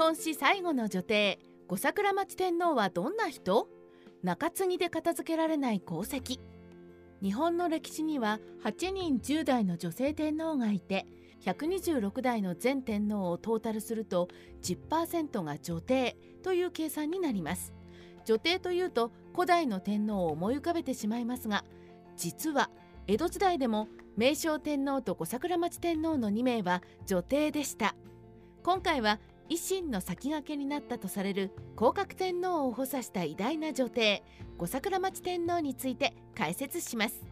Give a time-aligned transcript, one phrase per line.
[0.00, 3.68] 本史最後の女帝五桜町天皇はどんな人？
[4.22, 6.40] 中継ぎで片付けられない功績。
[7.20, 11.04] 日本の歴史には8人10代の女性天皇がいて
[11.42, 14.28] 126代の全天皇をトータルすると
[14.62, 17.74] 10%が女帝という計算になります。
[18.24, 21.62] 女帝というと古代の天皇を思い浮かべてしまいますが
[22.16, 22.70] 実は
[23.06, 23.86] 江戸時代でも
[24.16, 27.94] 明正天皇と小桜町天皇の2名は女帝でした。
[28.62, 29.18] 今回は
[29.50, 34.22] 維新の先駆けになったとされる広角天皇を補佐した偉大な女帝
[34.58, 37.24] 小桜町天皇について解説します。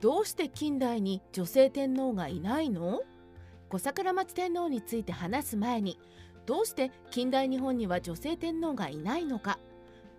[0.00, 3.02] どうして近代に女性天皇がいないの？
[3.68, 5.98] 小桜町天皇について話す前に
[6.46, 9.58] どうして近代日本には女性天皇がいないのか？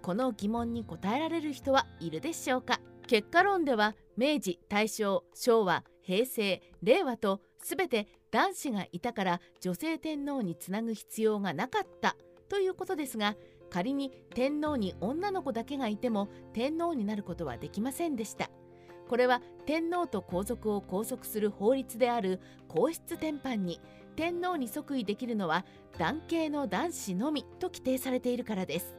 [0.03, 2.79] この疑問に答えられる人はいるでしょうか？
[3.07, 12.15] 結果論では明治大正昭和平成令和と全て男子がいたから女性天皇につなぐ必要がなかった
[12.49, 13.35] ということですが
[13.69, 18.49] 仮に天皇に女の子だけがいても天皇になることはできませんでした。
[19.09, 23.79] これは天皇と皇族を拘束する法律である皇室典範に
[24.17, 25.65] 天皇に即位できるのは
[25.97, 28.97] 男系の男子のみと規定されているからです。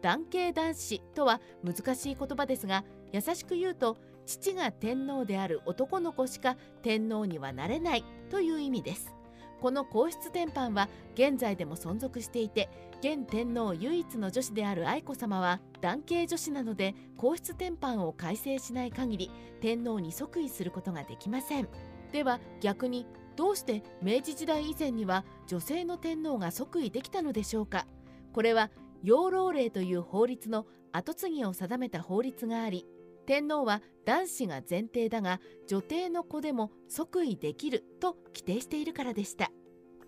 [0.00, 9.14] 男系男子とは難しい言葉ですが優しく言うと父が天皇である男の子しか天皇にはなれないという意味です。
[9.60, 21.68] この皇室典範は現在でも存続していて現天皇唯一の女子である愛子さまは男系女子なので皇室典範を改正しない限り天皇に即位することができません。
[22.10, 27.86] では逆にどうして明治時代以前には女性の天皇が即位できたのでしょうか。
[28.32, 28.70] これは
[29.04, 32.86] 養老令という法律の跡継ぎを定めた法律があり
[33.26, 39.50] 天皇は男子が前提だが女帝の子でも即位できると規定しているからでした。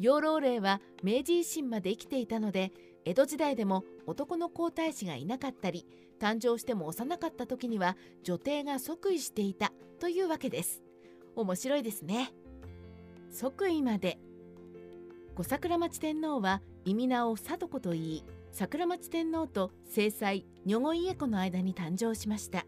[0.00, 2.72] 養老令は明治維新まで生きていたので
[3.04, 5.86] 江戸時代でも男の皇太子がいなかったり
[6.18, 10.82] 誕生しても幼かった時には女帝が即位していたというわけです。
[11.36, 12.32] 面白いですね。
[13.30, 14.18] 即位まで。
[15.36, 20.34] 小桜町天皇は意味名を貞子と言い桜町天皇と正妻
[20.64, 22.64] 女子家子の間に誕生しました。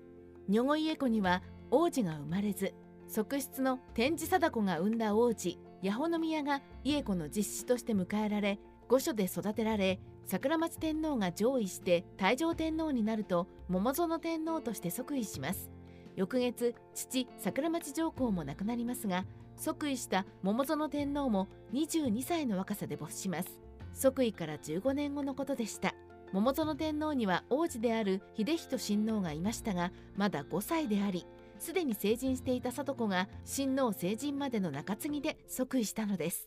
[0.48, 2.74] 女子家子には王子が生まれず
[3.08, 8.58] 側室の天智貞子が産んだ王子八穂宮が家子の実子として迎えられ
[8.88, 15.70] 御所で育てられ桜松天皇が上位して太上天皇になると桃園天皇として即位します。
[16.16, 19.24] 翌月父桜町上皇も亡くなりますが
[19.56, 23.60] 即位した桃園天皇も22歳の若さで没します。
[23.92, 25.94] 即位から15年後のことでした。
[26.36, 31.26] 桃園天皇には王子である秀仁親王がいましたがまだ5歳であり
[31.58, 36.46] すでに成人していた聡子が親王成人までの中継ぎで即位したのです。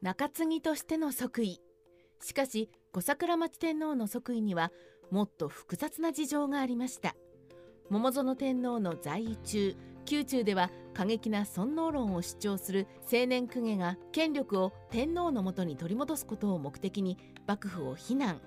[0.00, 1.60] 中継ぎとしての即位。
[2.22, 4.70] しかし小桜町天皇の即位には
[5.10, 7.16] もっと複雑な事情がありました。
[7.90, 9.74] 桃園天皇の在位中
[10.08, 18.40] 宮中では過激な尊王論を主張する青年公家が権力を天皇のもとに取り戻すことを目的に幕府を非難。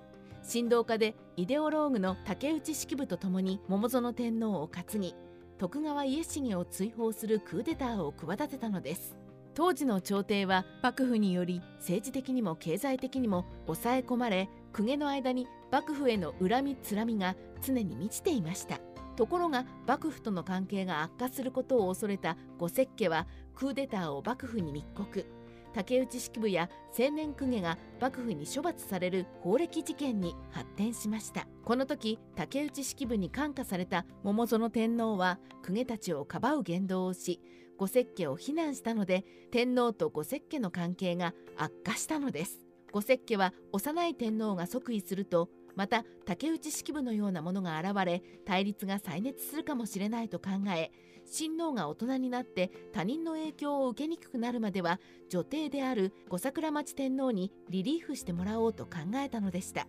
[0.47, 5.15] 神道家でイデオローグの竹内式部とともに桃園天皇を担ぎ
[5.57, 9.17] 徳川家重を追放するクーデターを企てたのです。
[9.53, 18.79] 当時の朝廷は幕府により政治的にも経済的にも抑え込まれ公家の間に幕府への恨みつらみが常に満ちていました。
[19.17, 25.25] ところが幕府との関係が悪化することを恐れた五石家はクーデターを幕府に密告。
[25.73, 31.47] 竹内式部や青年公家が幕府に処罰される法暦事件に発展しました。
[31.63, 37.39] この時竹内式部に感化された桃園天皇は公家たちをかばう言動をし
[37.77, 42.59] 御石家を非難したので天皇と御石家の関係が悪化したのです。
[42.91, 50.91] 五石家は幼い天皇が即位するとまた竹内式部のようなものが現れ対立が再熱するかもしれないと考え
[51.25, 59.87] 親王が大人になって他人の影響を受けにくくなるまでは女帝である小桜町天皇にリリーフしてもらおうと考えたのでした。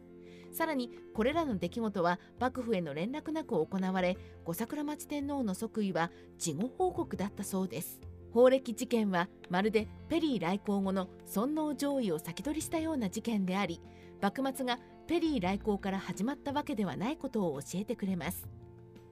[0.52, 8.00] さらにこれらの出来事は幕府への連絡なく行われ小桜町天皇の即位は事後報告だったそうです。
[8.32, 13.80] 法暦事件はまるでペリー来航後の尊王攘夷を先取りしたような事件であり
[14.22, 14.78] 幕末が
[15.10, 18.46] ペリー来航から始まったわけではないことを教えてくれます。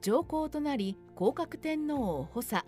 [0.01, 2.65] 上皇となり広角天皇を補佐。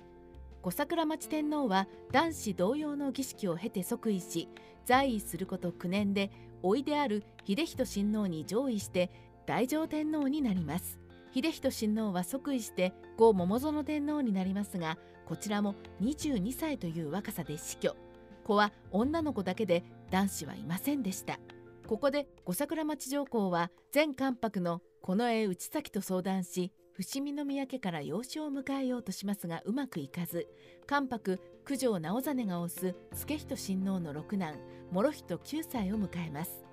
[0.62, 4.50] 小桜町天皇は男子同様の儀式を経て即位し
[4.84, 6.30] 在位すること9年で
[6.62, 9.10] 甥いである秀仁親王に上位して
[9.46, 11.00] 大乗天皇になります。
[11.34, 17.96] 秀仁親王は即位して後桃園天皇になりますがこちらも22歳という若さで死去。
[18.44, 21.40] 子は女の子だけで男子はいませんでした。
[21.88, 30.48] ここで五桜町上皇は前関白の近衛内崎と相談し伏見宮家から養子を迎えようとしますがうまくいかず
[30.88, 34.56] 関白九条直実が推す助人親王の六男
[34.92, 36.64] 諸人9歳を迎えます。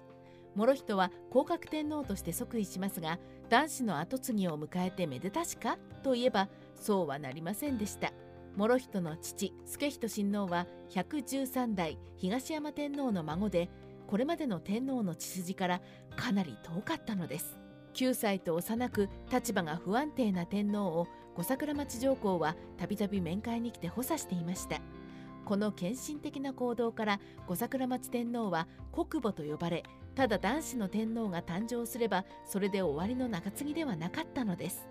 [0.57, 3.19] 諸人は降格天皇として即位しますが
[3.49, 5.79] 男子の跡継ぎを迎えてめでたしか？
[6.03, 8.13] といえばそうはなりませんでした。
[8.57, 13.71] 諸人の父助人親王は113代東山天皇の孫で
[14.09, 15.83] これまでの天皇の血筋から
[16.17, 17.59] かなり遠かったのです。
[17.93, 24.81] 9歳と幼く立場が不安定な天皇を五桜町上皇はたびたび面会に来て補佐していました。
[25.45, 29.83] この献身的な行動から五桜町天皇は国母と呼ばれ
[30.15, 34.89] ただ男子の天皇が誕生すればそれで終わりの中継ぎではなかったのです。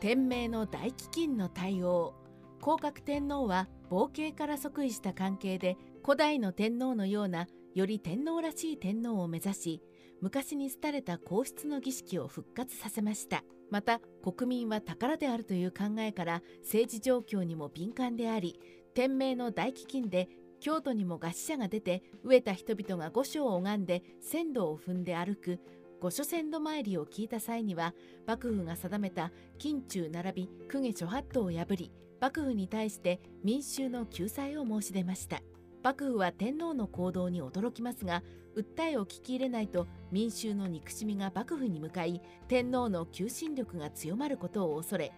[0.00, 2.14] 天明の大飢饉の対応。
[2.60, 7.46] 降格天皇は傍系から即位した関係で古代の天皇のような
[7.78, 9.82] より天皇らしい天皇を目指し
[10.20, 13.44] 昔に廃れた皇室の儀式を復活させました。
[13.70, 18.58] また国民は宝であるという考えから政治状況にも敏感であり
[18.94, 20.28] 天明の大飢饉で
[20.58, 25.60] 京都にも餓死者が出て飢えた人々が御所を拝んで線路を踏んで歩く
[26.00, 27.94] 御所線路参りを聞いた際には
[28.26, 35.42] 幕府が定めた近中並び公家諸法度を破り幕府に対して民衆の救済を申し出ました。
[35.88, 38.22] 幕府は天皇の行動に驚きますが
[38.54, 45.14] 訴えを聞き入れないと民衆の憎しみが幕府に向かい天皇の求心力が強まることを恐れ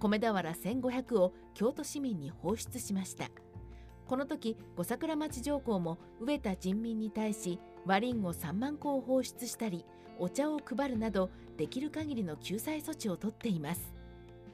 [0.00, 3.30] 米俵1500を京都市民に放出しました。
[4.06, 9.86] この時五桜町上皇も飢えた人民に対し和リンを3万個を放出したり
[10.18, 13.94] お茶を配るなどできる限りの救済措置をとっています。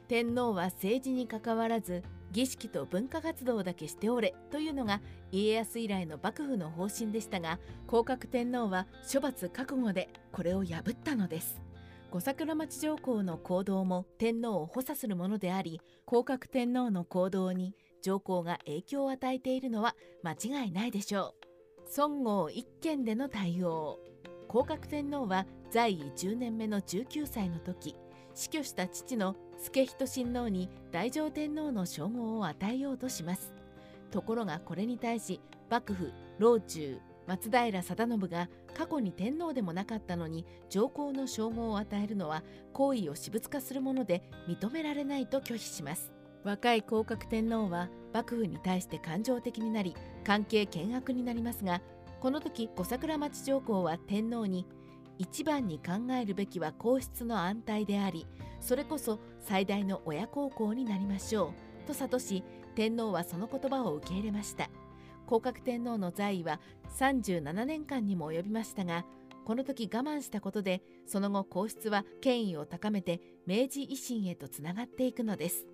[0.06, 5.00] 天皇は政治に関わらず儀式と文化活動だけしておれというのが
[5.32, 11.60] 家康以来の幕府の方針でしたが降格天皇は処罰覚悟でこれを破ったのです。
[12.10, 21.48] 五桜町上皇の行動も天皇を補佐するものであり降格天皇の行動に上皇が影響を与えているのは間違いないでしょう。
[21.96, 23.98] 孫号一件での対応。
[24.46, 27.94] 降格天皇は在位10年目の19歳の時
[28.38, 33.52] 死去した父の助人親王に大乗天皇の称号を与えようとします。
[34.12, 46.12] ところがこれに対し幕府老中松平定信が過去に天皇でもなかったのに上皇の称号を与えるのは行為を私物化するもので認められないと拒否します。
[46.44, 51.82] 若い降格天皇は幕府に対して感情的になり関係険悪になりますが
[52.20, 54.64] この時小桜町上皇は天皇に
[55.18, 58.26] 一番に考えるべきは皇室の安泰であり
[58.60, 61.52] それこそ最大の親孝行になりましょ
[61.84, 62.44] うと諭し
[62.74, 64.70] 天皇はその言葉を受け入れました。
[65.26, 66.58] 降格天皇の在位は
[66.98, 69.04] 37年間にも及びましたが
[69.44, 75.66] この時我慢したことでその後皇室は権威を高めて明治維新へとつながっていくのです。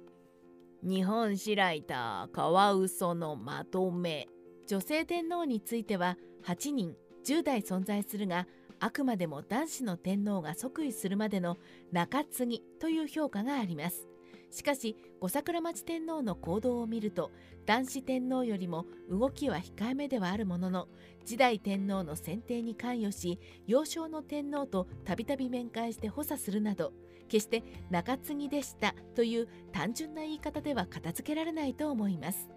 [0.82, 4.29] 日本史ライターカワウソのまとめ。
[4.67, 6.94] 女性天皇については8人
[7.25, 8.47] 10代存在するが
[8.81, 11.59] あくまでも男子の天皇が即位するまでの
[11.93, 14.06] 中継ぎという評価があります
[14.50, 17.32] しかし五桜町天皇の行動を見ると
[17.67, 20.88] 男子天皇よりも動きは控えめではあるものの
[21.25, 26.93] 時代天皇の選定に関与し幼少の天皇とたびたび面会して補佐するなど
[27.28, 32.49] 決して中継ぎでしたという単純な言い方では片付けられないと思います。